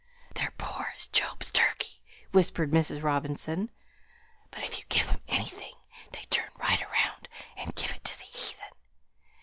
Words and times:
"They're 0.33 0.51
poor 0.57 0.87
as 0.97 1.05
Job's 1.05 1.51
turkey," 1.51 2.01
whispered 2.31 2.71
Mrs. 2.71 3.03
Robinson; 3.03 3.69
"but 4.49 4.63
if 4.63 4.79
you 4.79 4.85
give 4.89 5.11
'em 5.11 5.19
anything 5.27 5.75
they'd 6.11 6.31
turn 6.31 6.49
right 6.57 6.81
round 6.91 7.29
and 7.55 7.75
give 7.75 7.91
it 7.93 8.03
to 8.05 8.17
the 8.17 8.25
heathen. 8.25 8.71